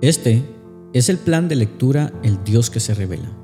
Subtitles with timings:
[0.00, 0.44] Este
[0.92, 3.36] es el plan de lectura El Dios que se revela.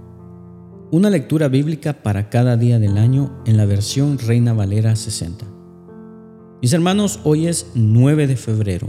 [0.93, 5.45] Una lectura bíblica para cada día del año en la versión Reina Valera 60.
[6.63, 8.89] Mis hermanos, hoy es 9 de febrero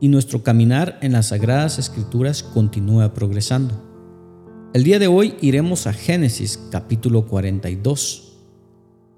[0.00, 3.74] y nuestro caminar en las Sagradas Escrituras continúa progresando.
[4.72, 8.38] El día de hoy iremos a Génesis capítulo 42.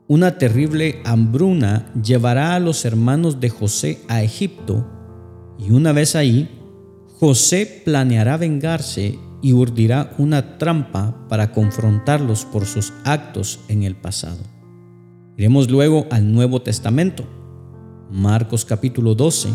[0.08, 4.90] Una terrible hambruna llevará a los hermanos de José a Egipto
[5.56, 6.59] y una vez ahí,
[7.20, 14.38] José planeará vengarse y urdirá una trampa para confrontarlos por sus actos en el pasado.
[15.36, 17.28] Iremos luego al Nuevo Testamento.
[18.10, 19.50] Marcos capítulo 12.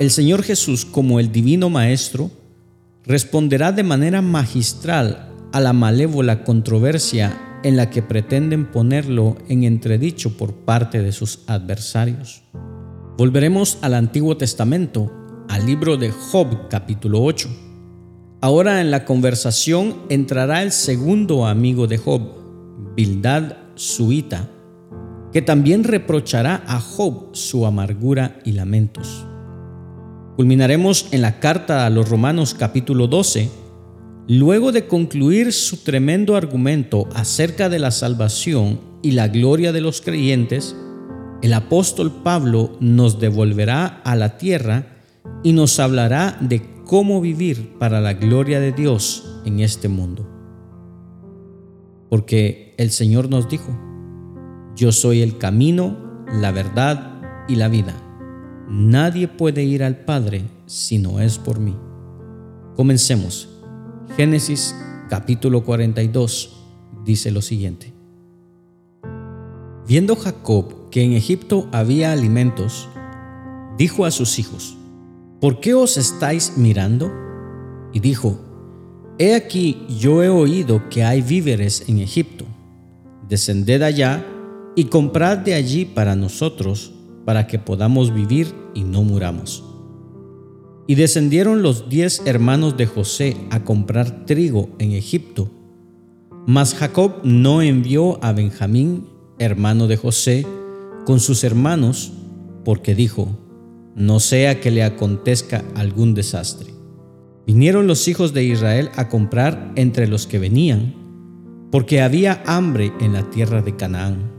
[0.00, 2.30] El Señor Jesús como el Divino Maestro
[3.04, 10.38] responderá de manera magistral a la malévola controversia en la que pretenden ponerlo en entredicho
[10.38, 12.42] por parte de sus adversarios.
[13.18, 17.48] Volveremos al Antiguo Testamento al libro de Job capítulo 8.
[18.40, 22.22] Ahora en la conversación entrará el segundo amigo de Job,
[22.96, 24.48] Bildad Suita,
[25.32, 29.26] que también reprochará a Job su amargura y lamentos.
[30.36, 33.50] Culminaremos en la carta a los Romanos capítulo 12,
[34.28, 40.00] luego de concluir su tremendo argumento acerca de la salvación y la gloria de los
[40.00, 40.76] creyentes,
[41.42, 44.93] el apóstol Pablo nos devolverá a la tierra
[45.44, 50.26] y nos hablará de cómo vivir para la gloria de Dios en este mundo.
[52.08, 53.78] Porque el Señor nos dijo,
[54.74, 57.94] yo soy el camino, la verdad y la vida.
[58.68, 61.76] Nadie puede ir al Padre si no es por mí.
[62.74, 63.48] Comencemos.
[64.16, 64.74] Génesis
[65.10, 66.64] capítulo 42
[67.04, 67.92] dice lo siguiente.
[69.86, 72.88] Viendo Jacob que en Egipto había alimentos,
[73.76, 74.78] dijo a sus hijos,
[75.44, 77.12] ¿por qué os estáis mirando?
[77.92, 78.38] Y dijo,
[79.18, 82.46] He aquí yo he oído que hay víveres en Egipto.
[83.28, 84.24] Descended allá
[84.74, 86.94] y comprad de allí para nosotros,
[87.26, 89.62] para que podamos vivir y no muramos.
[90.86, 95.50] Y descendieron los diez hermanos de José a comprar trigo en Egipto.
[96.46, 99.08] Mas Jacob no envió a Benjamín,
[99.38, 100.46] hermano de José,
[101.04, 102.14] con sus hermanos,
[102.64, 103.43] porque dijo,
[103.96, 106.74] no sea que le acontezca algún desastre.
[107.46, 110.94] Vinieron los hijos de Israel a comprar entre los que venían,
[111.70, 114.32] porque había hambre en la tierra de Canaán.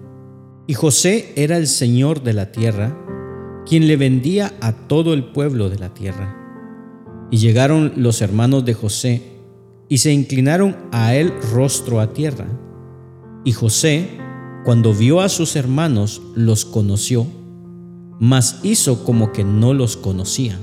[0.68, 2.98] Y José era el señor de la tierra,
[3.66, 6.36] quien le vendía a todo el pueblo de la tierra.
[7.32, 9.22] Y llegaron los hermanos de José,
[9.88, 12.48] y se inclinaron a él rostro a tierra.
[13.44, 14.10] Y José,
[14.64, 17.28] cuando vio a sus hermanos, los conoció
[18.20, 20.59] mas hizo como que no los conocía,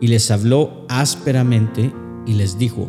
[0.00, 1.92] y les habló ásperamente
[2.26, 2.88] y les dijo,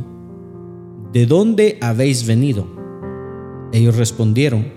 [1.13, 2.67] ¿De dónde habéis venido?
[3.71, 4.71] Ellos respondieron,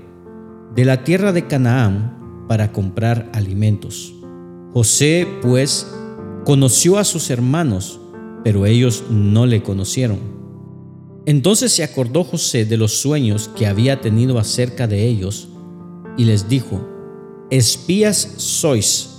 [0.75, 4.15] de la tierra de Canaán para comprar alimentos.
[4.73, 5.95] José, pues,
[6.45, 8.01] conoció a sus hermanos,
[8.43, 10.19] pero ellos no le conocieron.
[11.27, 15.49] Entonces se acordó José de los sueños que había tenido acerca de ellos,
[16.17, 16.81] y les dijo,
[17.51, 19.12] Espías sois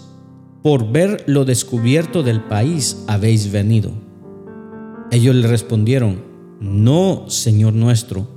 [0.64, 3.92] por ver lo descubierto del país habéis venido.
[5.12, 6.24] Ellos le respondieron,
[6.62, 8.28] no, Señor nuestro,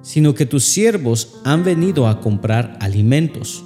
[0.00, 3.62] sino que tus siervos han venido a comprar alimentos.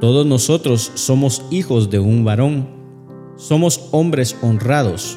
[0.00, 2.68] Todos nosotros somos hijos de un varón,
[3.36, 5.16] somos hombres honrados,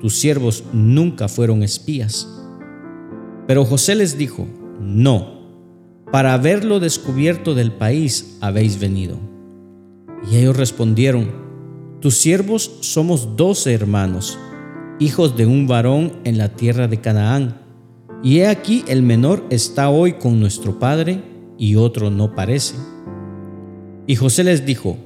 [0.00, 2.28] tus siervos nunca fueron espías.
[3.48, 4.46] Pero José les dijo,
[4.80, 5.40] no,
[6.12, 9.18] para ver lo descubierto del país habéis venido.
[10.30, 11.30] Y ellos respondieron,
[12.00, 14.38] tus siervos somos doce hermanos,
[14.98, 17.60] hijos de un varón en la tierra de Canaán.
[18.22, 21.22] Y he aquí el menor está hoy con nuestro padre
[21.58, 22.74] y otro no parece.
[24.06, 24.96] Y José les dijo,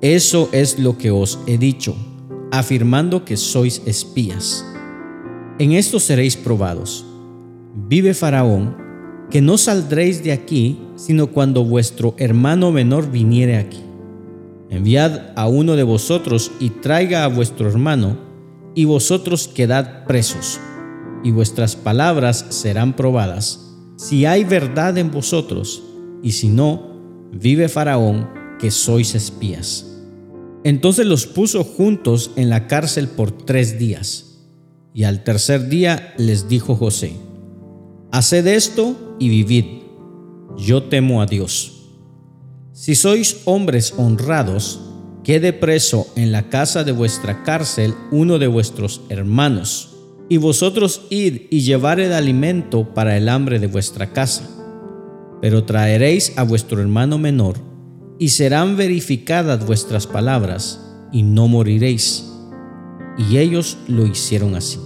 [0.00, 1.96] eso es lo que os he dicho,
[2.50, 4.64] afirmando que sois espías.
[5.58, 7.06] En esto seréis probados.
[7.88, 8.76] Vive Faraón,
[9.30, 13.85] que no saldréis de aquí, sino cuando vuestro hermano menor viniere aquí.
[14.68, 18.18] Enviad a uno de vosotros y traiga a vuestro hermano,
[18.74, 20.58] y vosotros quedad presos,
[21.22, 25.82] y vuestras palabras serán probadas, si hay verdad en vosotros,
[26.22, 28.28] y si no, vive Faraón,
[28.58, 29.86] que sois espías.
[30.64, 34.48] Entonces los puso juntos en la cárcel por tres días,
[34.92, 37.12] y al tercer día les dijo José,
[38.10, 39.64] Haced esto y vivid,
[40.56, 41.75] yo temo a Dios
[42.76, 44.82] si sois hombres honrados,
[45.24, 49.96] quede preso en la casa de vuestra cárcel uno de vuestros hermanos,
[50.28, 54.46] y vosotros id y llevared alimento para el hambre de vuestra casa.
[55.40, 57.56] Pero traeréis a vuestro hermano menor,
[58.18, 60.78] y serán verificadas vuestras palabras,
[61.12, 62.30] y no moriréis.
[63.16, 64.80] Y ellos lo hicieron así.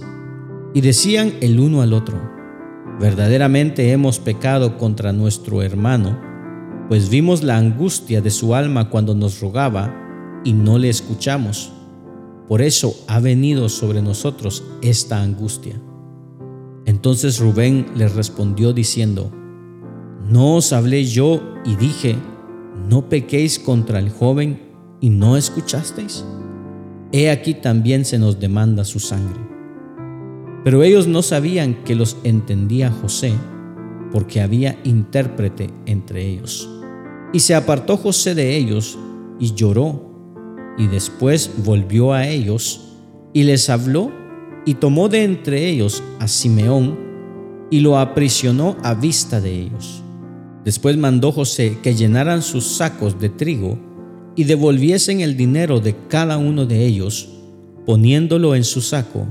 [0.73, 2.17] Y decían el uno al otro,
[3.01, 6.30] verdaderamente hemos pecado contra nuestro hermano,
[6.91, 11.71] pues vimos la angustia de su alma cuando nos rogaba, y no le escuchamos.
[12.49, 15.81] Por eso ha venido sobre nosotros esta angustia.
[16.85, 19.31] Entonces Rubén les respondió diciendo,
[20.27, 22.17] ¿no os hablé yo y dije,
[22.89, 24.61] no pequéis contra el joven
[24.99, 26.25] y no escuchasteis?
[27.13, 29.39] He aquí también se nos demanda su sangre.
[30.65, 33.31] Pero ellos no sabían que los entendía José,
[34.11, 36.69] porque había intérprete entre ellos.
[37.33, 38.97] Y se apartó José de ellos
[39.39, 40.11] y lloró
[40.77, 42.81] y después volvió a ellos
[43.33, 44.11] y les habló
[44.65, 46.99] y tomó de entre ellos a Simeón
[47.69, 50.03] y lo aprisionó a vista de ellos.
[50.65, 53.79] Después mandó José que llenaran sus sacos de trigo
[54.35, 57.29] y devolviesen el dinero de cada uno de ellos,
[57.85, 59.27] poniéndolo en su saco,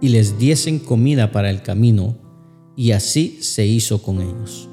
[0.00, 2.16] y les diesen comida para el camino,
[2.76, 4.69] y así se hizo con ellos.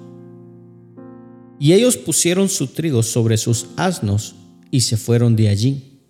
[1.59, 4.36] Y ellos pusieron su trigo sobre sus asnos
[4.71, 6.01] y se fueron de allí.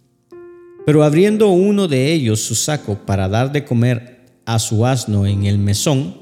[0.86, 5.46] Pero abriendo uno de ellos su saco para dar de comer a su asno en
[5.46, 6.18] el mesón,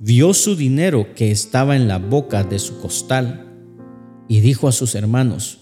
[0.00, 3.46] vio su dinero que estaba en la boca de su costal
[4.28, 5.58] y dijo a sus hermanos,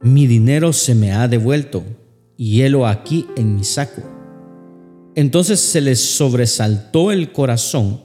[0.00, 1.84] mi dinero se me ha devuelto
[2.36, 4.02] y helo aquí en mi saco.
[5.14, 8.02] Entonces se les sobresaltó el corazón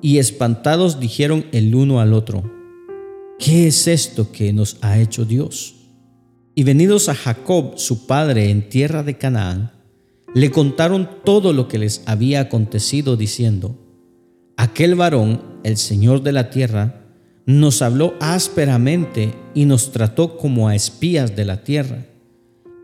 [0.00, 2.55] y espantados dijeron el uno al otro,
[3.38, 5.74] ¿qué es esto que nos ha hecho Dios?
[6.54, 9.72] Y venidos a Jacob, su padre, en tierra de Canaán,
[10.34, 13.78] le contaron todo lo que les había acontecido, diciendo,
[14.56, 17.02] Aquel varón, el Señor de la tierra,
[17.46, 22.06] nos habló ásperamente y nos trató como a espías de la tierra.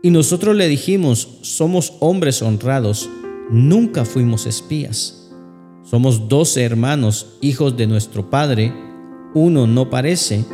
[0.01, 3.09] Y nosotros le dijimos, somos hombres honrados,
[3.49, 5.31] nunca fuimos espías.
[5.83, 8.73] Somos doce hermanos, hijos de nuestro Padre,
[9.33, 10.45] uno no parece,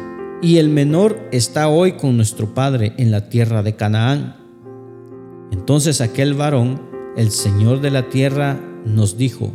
[0.42, 4.38] y el menor está hoy con nuestro padre en la tierra de Canaán.
[5.52, 6.82] Entonces aquel varón,
[7.18, 9.52] el Señor de la tierra, nos dijo,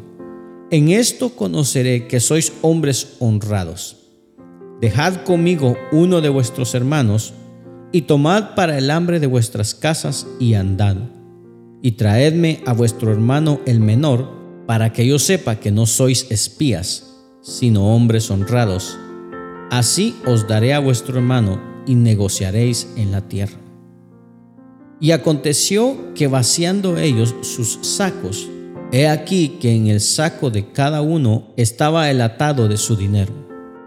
[0.70, 3.96] en esto conoceré que sois hombres honrados.
[4.80, 7.32] Dejad conmigo uno de vuestros hermanos,
[7.92, 10.96] y tomad para el hambre de vuestras casas y andad,
[11.80, 17.14] y traedme a vuestro hermano el menor, para que yo sepa que no sois espías,
[17.40, 18.98] sino hombres honrados
[19.74, 23.58] Así os daré a vuestro hermano y negociaréis en la tierra.
[25.00, 28.48] Y aconteció que vaciando ellos sus sacos,
[28.92, 33.32] he aquí que en el saco de cada uno estaba el atado de su dinero.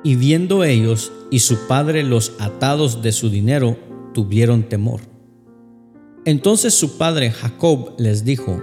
[0.04, 3.78] Y viendo ellos y su padre los atados de su dinero,
[4.14, 5.00] tuvieron temor.
[6.26, 8.62] Entonces su padre Jacob les dijo,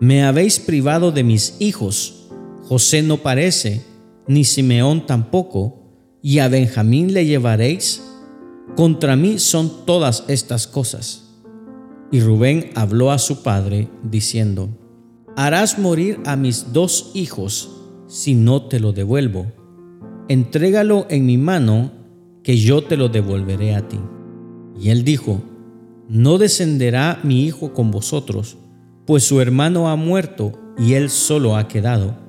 [0.00, 2.30] Me habéis privado de mis hijos,
[2.62, 3.84] José no parece,
[4.26, 5.78] ni Simeón tampoco,
[6.22, 8.02] y a Benjamín le llevaréis?
[8.76, 11.36] Contra mí son todas estas cosas.
[12.10, 14.68] Y Rubén habló a su padre, diciendo,
[15.36, 17.70] Harás morir a mis dos hijos
[18.08, 19.46] si no te lo devuelvo.
[20.28, 21.92] Entrégalo en mi mano,
[22.42, 24.00] que yo te lo devolveré a ti.
[24.80, 25.42] Y él dijo,
[26.08, 28.56] No descenderá mi hijo con vosotros,
[29.06, 32.27] pues su hermano ha muerto y él solo ha quedado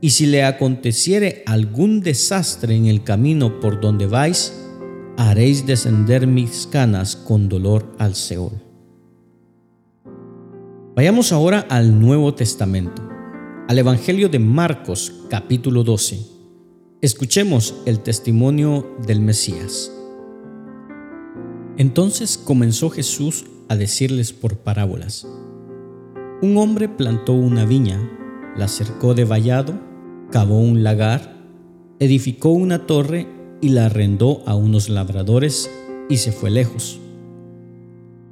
[0.00, 4.52] y si le aconteciere algún desastre en el camino por donde vais,
[5.16, 8.52] haréis descender mis canas con dolor al Seol.
[10.94, 13.02] Vayamos ahora al Nuevo Testamento,
[13.68, 16.18] al Evangelio de Marcos capítulo 12.
[17.00, 19.92] Escuchemos el testimonio del Mesías.
[21.76, 25.26] Entonces comenzó Jesús a decirles por parábolas.
[26.42, 28.00] Un hombre plantó una viña,
[28.56, 29.87] la cercó de vallado,
[30.30, 31.36] cavó un lagar,
[31.98, 33.26] edificó una torre
[33.60, 35.70] y la arrendó a unos labradores
[36.08, 37.00] y se fue lejos.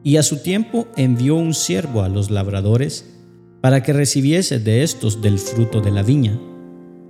[0.04, 3.12] Y a su tiempo envió un siervo a los labradores
[3.60, 6.38] para que recibiese de estos del fruto de la viña.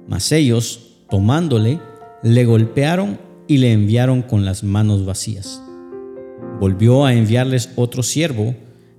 [0.08, 1.80] Mas ellos, tomándole,
[2.22, 5.62] le golpearon y le enviaron con las manos vacías.
[6.58, 8.54] Volvió a enviarles otro siervo,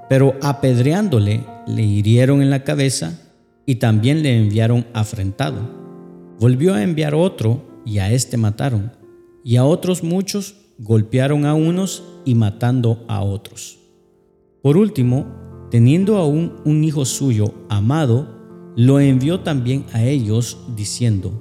[0.10, 3.20] pero apedreándole le hirieron en la cabeza
[3.66, 5.77] y también le enviaron afrentado.
[6.40, 8.92] Volvió a enviar otro y a éste mataron,
[9.44, 13.80] y a otros muchos golpearon a unos y matando a otros.
[14.62, 15.26] Por último,
[15.72, 18.38] teniendo aún un hijo suyo amado,
[18.76, 21.32] lo envió también a ellos diciendo,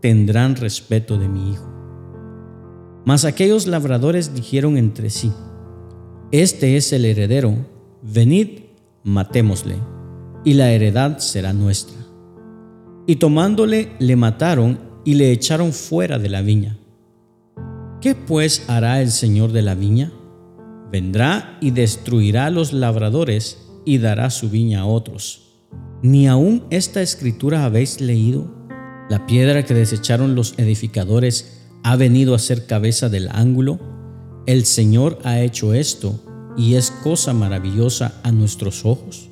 [0.00, 1.66] tendrán respeto de mi hijo.
[3.06, 5.32] Mas aquellos labradores dijeron entre sí,
[6.30, 7.54] Este es el heredero,
[8.02, 8.60] venid,
[9.02, 9.76] matémosle,
[10.44, 11.97] y la heredad será nuestra.
[13.08, 16.76] Y tomándole, le mataron y le echaron fuera de la viña.
[18.02, 20.12] ¿Qué pues hará el Señor de la viña?
[20.92, 25.54] Vendrá y destruirá a los labradores y dará su viña a otros.
[26.02, 28.54] ¿Ni aún esta escritura habéis leído?
[29.08, 33.80] La piedra que desecharon los edificadores ha venido a ser cabeza del ángulo.
[34.44, 36.20] El Señor ha hecho esto
[36.58, 39.27] y es cosa maravillosa a nuestros ojos.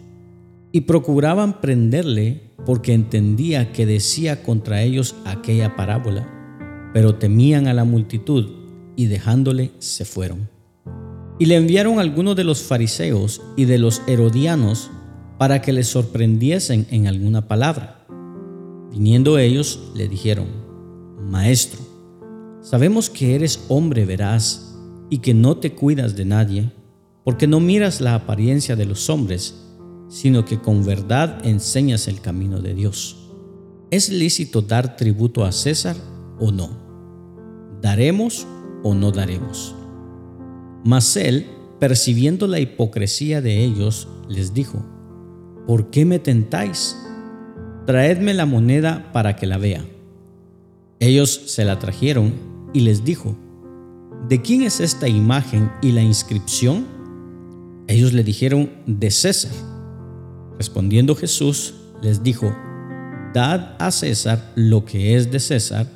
[0.73, 7.85] Y procuraban prenderle porque entendía que decía contra ellos aquella parábola, pero temían a la
[7.85, 8.51] multitud
[8.97, 10.49] y dejándole se fueron.
[11.39, 14.91] Y le enviaron algunos de los fariseos y de los herodianos
[15.39, 18.07] para que le sorprendiesen en alguna palabra.
[18.91, 20.47] Viniendo ellos le dijeron,
[21.29, 21.81] Maestro,
[22.63, 24.75] sabemos que eres hombre veraz
[25.11, 26.73] y que no te cuidas de nadie,
[27.23, 29.66] porque no miras la apariencia de los hombres,
[30.09, 33.31] sino que con verdad enseñas el camino de Dios.
[33.91, 35.97] ¿Es lícito dar tributo a César
[36.39, 36.71] o no?
[37.81, 38.47] ¿Daremos
[38.83, 39.75] o no daremos?
[40.85, 41.47] Mas él,
[41.79, 44.85] percibiendo la hipocresía de ellos, les dijo,
[45.67, 46.97] ¿por qué me tentáis?
[47.87, 49.85] Traedme la moneda para que la vea.
[50.99, 52.35] Ellos se la trajeron
[52.73, 53.37] y les dijo,
[54.29, 56.87] ¿de quién es esta imagen y la inscripción?
[57.87, 59.76] Ellos le dijeron, de César.
[60.59, 62.55] Respondiendo Jesús, les dijo,
[63.35, 65.91] Dad a César lo que es de César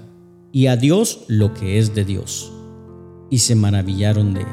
[0.52, 2.52] y a Dios lo que es de Dios.
[3.30, 4.46] Y se maravillaron de él.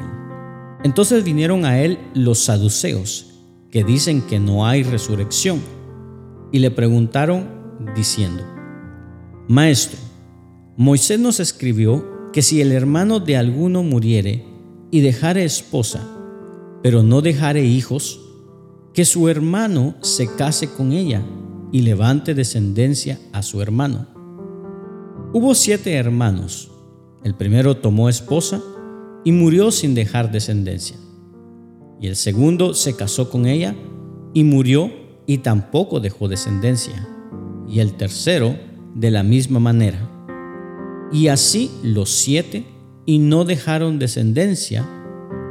[0.84, 3.26] Entonces vinieron a él los saduceos,
[3.70, 5.60] que dicen que no hay resurrección,
[6.52, 7.48] y le preguntaron
[7.94, 8.44] diciendo,
[9.48, 9.98] Maestro,
[10.76, 14.44] Moisés nos escribió que si el hermano de alguno muriere
[14.90, 16.06] y dejare esposa,
[16.82, 18.20] pero no dejare hijos,
[18.98, 21.22] que su hermano se case con ella
[21.70, 24.08] y levante descendencia a su hermano.
[25.32, 26.72] Hubo siete hermanos.
[27.22, 28.60] El primero tomó esposa
[29.24, 30.96] y murió sin dejar descendencia.
[32.00, 33.76] Y el segundo se casó con ella
[34.34, 34.90] y murió
[35.26, 37.06] y tampoco dejó descendencia.
[37.68, 38.56] Y el tercero
[38.96, 40.10] de la misma manera.
[41.12, 42.66] Y así los siete
[43.06, 44.84] y no dejaron descendencia,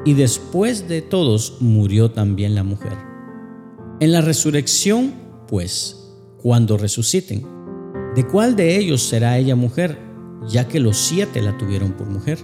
[0.04, 3.07] y después de todos murió también la mujer.
[4.00, 5.14] En la resurrección,
[5.48, 7.46] pues, cuando resuciten,
[8.16, 9.98] ¿de cuál de ellos será ella mujer,
[10.48, 12.40] ya que los siete la tuvieron por mujer?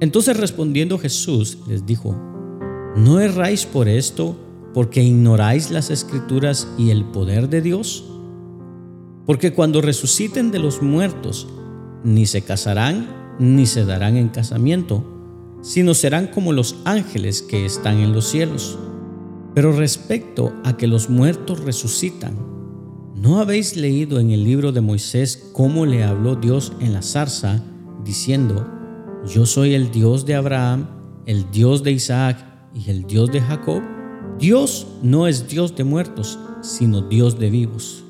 [0.00, 2.16] Entonces respondiendo Jesús les dijo,
[2.96, 4.36] ¿no erráis por esto
[4.74, 8.04] porque ignoráis las escrituras y el poder de Dios?
[9.26, 11.46] Porque cuando resuciten de los muertos,
[12.02, 15.04] ni se casarán ni se darán en casamiento,
[15.62, 18.78] sino serán como los ángeles que están en los cielos.
[19.54, 22.34] Pero respecto a que los muertos resucitan,
[23.14, 27.62] ¿no habéis leído en el libro de Moisés cómo le habló Dios en la zarza,
[28.04, 28.66] diciendo,
[29.26, 30.88] yo soy el Dios de Abraham,
[31.24, 32.44] el Dios de Isaac
[32.74, 33.82] y el Dios de Jacob.
[34.38, 38.04] Dios no es Dios de muertos, sino Dios de vivos.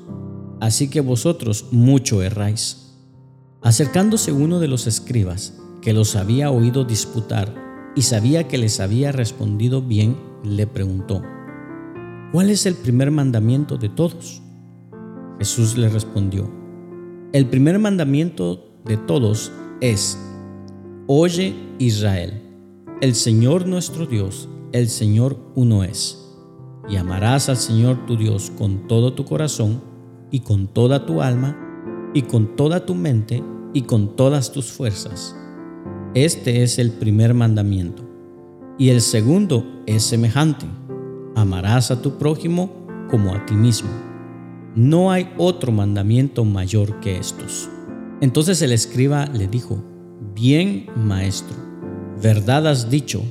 [0.59, 2.95] Así que vosotros mucho erráis.
[3.61, 7.53] Acercándose uno de los escribas, que los había oído disputar
[7.95, 11.21] y sabía que les había respondido bien, le preguntó,
[12.35, 14.41] ¿cuál es el primer mandamiento de todos?
[15.39, 16.51] Jesús le respondió,
[17.31, 20.19] el primer mandamiento de todos es,
[21.07, 22.41] Oye Israel,
[22.99, 26.29] el Señor nuestro Dios, el Señor uno es.
[26.89, 29.81] Y amarás al Señor tu Dios con todo tu corazón
[30.29, 31.57] y con toda tu alma
[32.13, 33.41] y con toda tu mente
[33.73, 35.33] y con todas tus fuerzas.
[36.13, 38.03] Este es el primer mandamiento.
[38.77, 40.65] Y el segundo es semejante.
[41.35, 42.71] Amarás a tu prójimo
[43.09, 43.89] como a ti mismo.
[44.75, 47.69] No hay otro mandamiento mayor que estos.
[48.21, 49.83] Entonces el escriba le dijo,
[50.33, 51.55] Bien, maestro,
[52.21, 53.21] verdad has dicho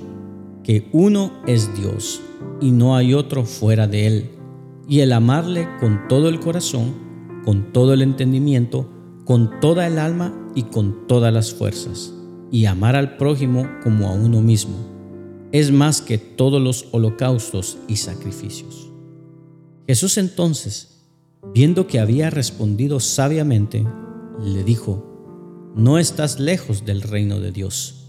[0.63, 2.23] que uno es Dios
[2.61, 4.31] y no hay otro fuera de él,
[4.89, 6.95] y el amarle con todo el corazón,
[7.45, 8.89] con todo el entendimiento,
[9.25, 12.15] con toda el alma y con todas las fuerzas,
[12.51, 14.77] y amar al prójimo como a uno mismo,
[15.55, 18.91] es más que todos los holocaustos y sacrificios.
[19.87, 21.07] Jesús entonces,
[21.55, 23.87] viendo que había respondido sabiamente,
[24.43, 28.09] le dijo, no estás lejos del reino de Dios.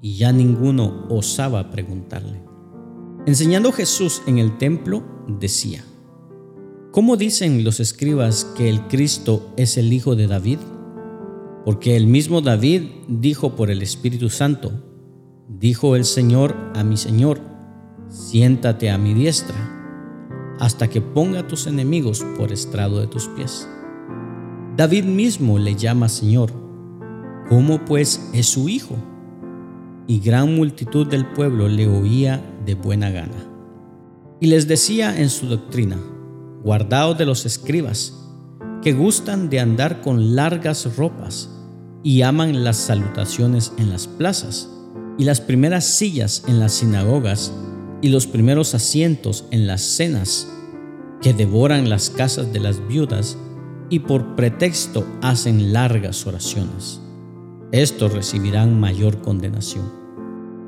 [0.00, 2.40] Y ya ninguno osaba preguntarle.
[3.26, 5.84] Enseñando Jesús en el templo, decía,
[6.92, 10.60] ¿Cómo dicen los escribas que el Cristo es el Hijo de David?
[11.66, 14.72] Porque el mismo David dijo por el Espíritu Santo,
[15.48, 17.40] dijo el Señor a mi Señor,
[18.08, 19.56] siéntate a mi diestra,
[20.58, 23.68] hasta que ponga tus enemigos por estrado de tus pies.
[24.76, 26.50] David mismo le llama Señor,
[27.48, 28.96] ¿cómo pues es su Hijo?
[30.06, 33.50] Y gran multitud del pueblo le oía de buena gana.
[34.40, 35.96] Y les decía en su doctrina,
[36.62, 38.20] guardaos de los escribas,
[38.82, 41.50] que gustan de andar con largas ropas
[42.02, 44.73] y aman las salutaciones en las plazas
[45.18, 47.52] y las primeras sillas en las sinagogas
[48.02, 50.48] y los primeros asientos en las cenas,
[51.22, 53.38] que devoran las casas de las viudas
[53.88, 57.00] y por pretexto hacen largas oraciones.
[57.72, 59.90] Estos recibirán mayor condenación.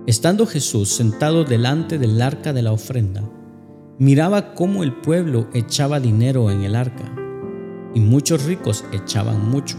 [0.07, 3.29] Estando Jesús sentado delante del arca de la ofrenda,
[3.99, 7.15] miraba cómo el pueblo echaba dinero en el arca,
[7.95, 9.77] y muchos ricos echaban mucho.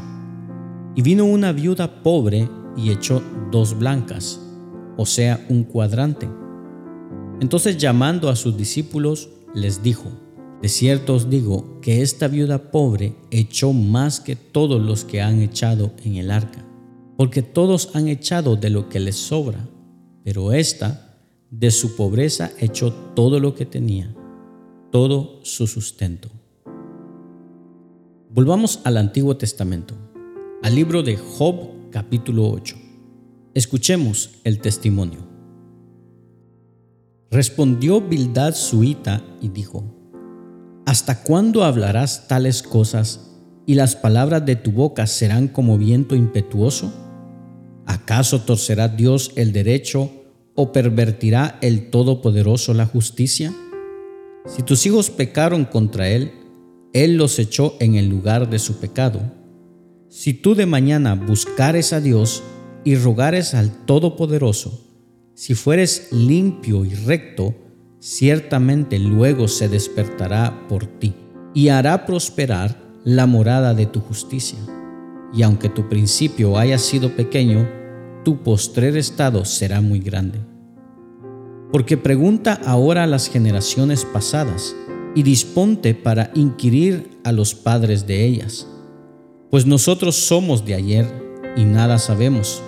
[0.96, 3.22] Y vino una viuda pobre y echó
[3.52, 4.47] dos blancas,
[4.98, 6.28] o sea, un cuadrante.
[7.40, 10.12] Entonces llamando a sus discípulos, les dijo,
[10.62, 15.42] de cierto os digo que esta viuda pobre echó más que todos los que han
[15.42, 16.66] echado en el arca,
[17.16, 19.70] porque todos han echado de lo que les sobra,
[20.24, 21.20] pero esta
[21.52, 24.14] de su pobreza echó todo lo que tenía,
[24.92, 26.30] todo su sustento.
[28.30, 29.96] Volvamos al Antiguo Testamento,
[30.64, 32.77] al libro de Job capítulo 8.
[33.58, 35.28] Escuchemos el testimonio.
[37.32, 39.84] Respondió Bildad suita y dijo,
[40.86, 43.32] ¿Hasta cuándo hablarás tales cosas
[43.66, 46.94] y las palabras de tu boca serán como viento impetuoso?
[47.88, 50.12] ¿Acaso torcerá Dios el derecho
[50.54, 53.56] o pervertirá el Todopoderoso la justicia?
[54.46, 56.32] Si tus hijos pecaron contra Él,
[56.94, 59.20] Él los echó en el lugar de su pecado.
[60.10, 62.44] Si tú de mañana buscares a Dios
[62.88, 64.80] y rogares al Todopoderoso,
[65.34, 67.54] si fueres limpio y recto,
[68.00, 71.14] ciertamente luego se despertará por ti
[71.54, 74.58] y hará prosperar la morada de tu justicia.
[75.34, 77.68] Y aunque tu principio haya sido pequeño,
[78.24, 80.40] tu postrer estado será muy grande.
[81.74, 84.74] Porque pregunta ahora a las generaciones pasadas
[85.14, 88.66] y disponte para inquirir a los padres de ellas,
[89.52, 91.06] pues nosotros somos de ayer
[91.58, 92.64] y nada sabemos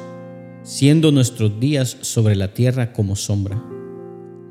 [0.70, 3.60] siendo nuestros días sobre la tierra como sombra.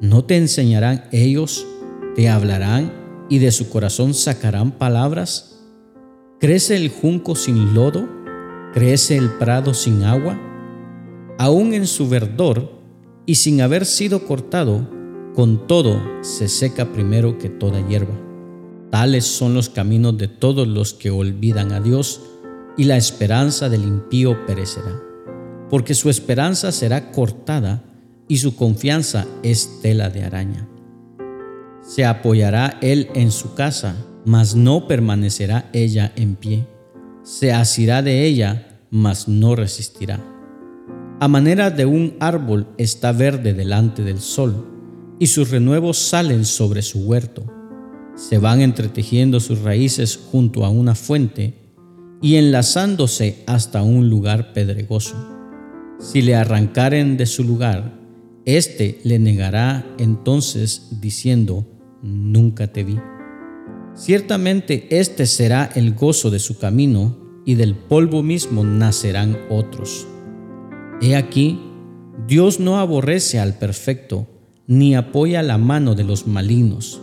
[0.00, 1.64] ¿No te enseñarán ellos,
[2.16, 2.92] te hablarán
[3.30, 5.62] y de su corazón sacarán palabras?
[6.40, 8.08] ¿Crece el junco sin lodo?
[8.74, 10.36] ¿Crece el prado sin agua?
[11.38, 12.68] Aún en su verdor
[13.24, 14.90] y sin haber sido cortado,
[15.36, 18.18] con todo se seca primero que toda hierba.
[18.90, 22.22] Tales son los caminos de todos los que olvidan a Dios,
[22.76, 25.07] y la esperanza del impío perecerá
[25.70, 27.84] porque su esperanza será cortada
[28.26, 30.68] y su confianza es tela de araña.
[31.82, 36.66] Se apoyará él en su casa, mas no permanecerá ella en pie.
[37.22, 40.20] Se asirá de ella, mas no resistirá.
[41.20, 44.66] A manera de un árbol está verde delante del sol,
[45.18, 47.44] y sus renuevos salen sobre su huerto.
[48.14, 51.54] Se van entretejiendo sus raíces junto a una fuente
[52.20, 55.37] y enlazándose hasta un lugar pedregoso
[55.98, 57.98] si le arrancaren de su lugar,
[58.44, 61.66] éste le negará entonces diciendo,
[62.02, 62.98] nunca te vi.
[63.94, 70.06] Ciertamente este será el gozo de su camino, y del polvo mismo nacerán otros.
[71.00, 71.58] He aquí,
[72.26, 74.26] Dios no aborrece al perfecto,
[74.66, 77.00] ni apoya la mano de los malignos.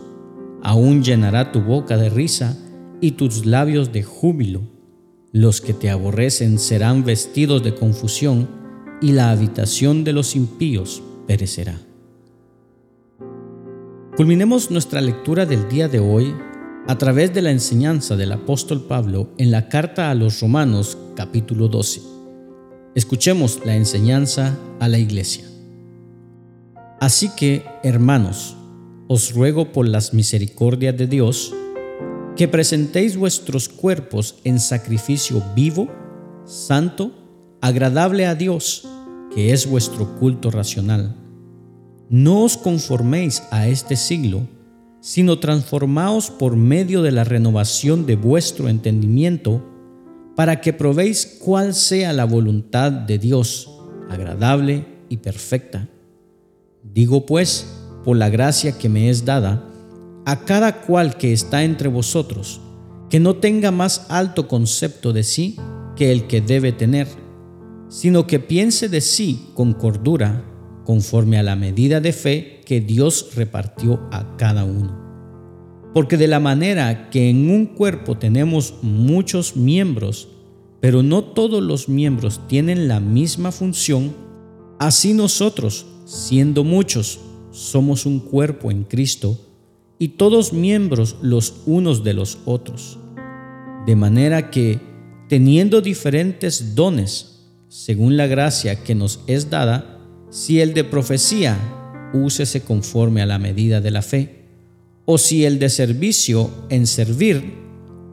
[0.62, 2.60] Aún llenará tu boca de risa
[3.02, 4.62] y tus labios de júbilo.
[5.32, 8.48] Los que te aborrecen serán vestidos de confusión,
[9.02, 11.80] y la habitación de los impíos perecerá.
[14.16, 16.34] Culminemos nuestra lectura del día de hoy
[16.88, 21.68] a través de la enseñanza del apóstol Pablo en la carta a los Romanos capítulo
[21.68, 22.02] 12.
[22.94, 25.46] Escuchemos la enseñanza a la iglesia.
[27.02, 28.56] Así que, hermanos,
[29.08, 31.54] os ruego por las misericordias de Dios,
[32.36, 35.90] que presentéis vuestros cuerpos en sacrificio vivo,
[36.46, 37.12] santo,
[37.66, 38.88] agradable a Dios,
[39.34, 41.16] que es vuestro culto racional.
[42.10, 44.48] No os conforméis a este siglo,
[45.02, 49.66] sino transformaos por medio de la renovación de vuestro entendimiento,
[50.36, 53.68] para que probéis cuál sea la voluntad de Dios,
[54.12, 55.90] agradable y perfecta.
[56.84, 57.66] Digo pues,
[58.04, 59.68] por la gracia que me es dada,
[60.28, 62.62] a cada cual que está entre vosotros,
[63.10, 65.58] que no tenga más alto concepto de sí
[65.96, 67.25] que el que debe tener,
[67.96, 70.44] sino que piense de sí con cordura,
[70.84, 75.00] conforme a la medida de fe que Dios repartió a cada uno.
[75.94, 80.28] Porque de la manera que en un cuerpo tenemos muchos miembros,
[80.82, 84.14] pero no todos los miembros tienen la misma función,
[84.78, 89.40] así nosotros, siendo muchos, somos un cuerpo en Cristo
[90.00, 93.00] y todos miembros los unos de los otros.
[93.88, 94.82] De manera que,
[95.30, 97.35] teniendo diferentes dones,
[97.76, 101.58] según la gracia que nos es dada, si el de profecía,
[102.14, 104.46] úsese conforme a la medida de la fe,
[105.04, 107.54] o si el de servicio en servir,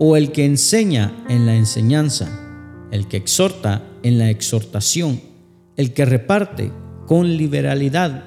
[0.00, 5.20] o el que enseña en la enseñanza, el que exhorta en la exhortación,
[5.76, 6.72] el que reparte
[7.06, 8.24] con liberalidad,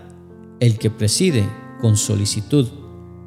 [0.62, 1.44] el que preside
[1.82, 2.70] con solicitud,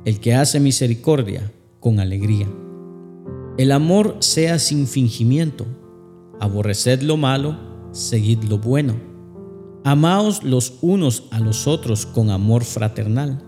[0.06, 2.48] el que hace misericordia con alegría.
[3.58, 5.66] El amor sea sin fingimiento,
[6.40, 8.94] aborreced lo malo, seguid lo bueno.
[9.84, 13.42] Amaos los unos a los otros con amor fraternal.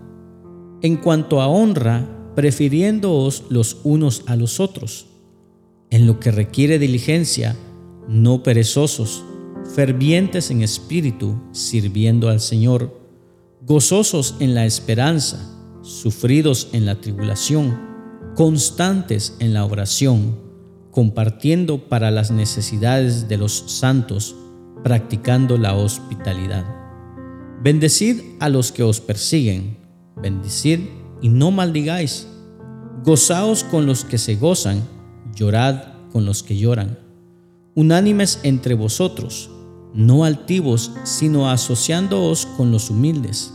[0.81, 5.07] En cuanto a honra, prefiriéndoos los unos a los otros.
[5.89, 7.55] En lo que requiere diligencia,
[8.07, 9.23] no perezosos,
[9.75, 12.99] fervientes en espíritu, sirviendo al Señor
[13.61, 15.37] gozosos en la esperanza,
[15.81, 17.79] sufridos en la tribulación,
[18.35, 20.50] constantes en la oración,
[20.91, 24.35] compartiendo para las necesidades de los santos,
[24.83, 26.65] practicando la hospitalidad.
[27.63, 29.77] Bendecid a los que os persiguen,
[30.21, 30.79] bendecid
[31.21, 32.27] y no maldigáis.
[33.03, 34.81] Gozaos con los que se gozan,
[35.33, 36.99] llorad con los que lloran.
[37.75, 39.49] Unánimes entre vosotros,
[39.93, 43.53] no altivos, sino asociándoos con los humildes.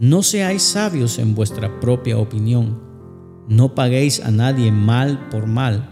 [0.00, 2.80] No seáis sabios en vuestra propia opinión.
[3.48, 5.91] No paguéis a nadie mal por mal.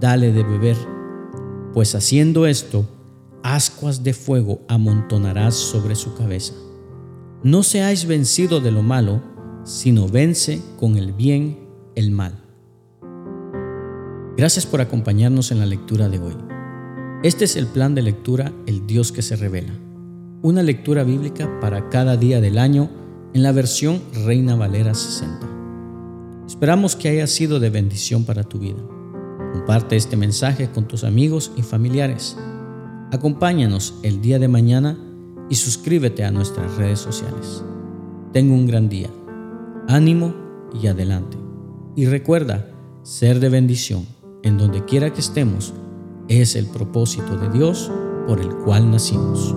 [0.00, 0.76] dale de beber.
[1.72, 2.88] Pues haciendo esto,
[3.42, 6.54] ascuas de fuego amontonarás sobre su cabeza.
[7.42, 9.22] No seáis vencido de lo malo,
[9.64, 11.58] sino vence con el bien
[11.94, 12.42] el mal.
[14.36, 16.34] Gracias por acompañarnos en la lectura de hoy.
[17.22, 19.72] Este es el plan de lectura El Dios que se revela.
[20.42, 22.90] Una lectura bíblica para cada día del año
[23.32, 25.46] en la versión Reina Valera 60.
[26.46, 28.78] Esperamos que haya sido de bendición para tu vida.
[29.56, 32.36] Comparte este mensaje con tus amigos y familiares.
[33.10, 34.98] Acompáñanos el día de mañana
[35.48, 37.64] y suscríbete a nuestras redes sociales.
[38.34, 39.08] Tengo un gran día.
[39.88, 40.34] Ánimo
[40.78, 41.38] y adelante.
[41.96, 42.68] Y recuerda
[43.02, 44.06] ser de bendición
[44.42, 45.72] en donde quiera que estemos
[46.28, 47.90] es el propósito de Dios
[48.26, 49.54] por el cual nacimos.